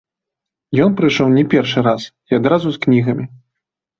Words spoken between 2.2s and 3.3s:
і адразу з кнігамі.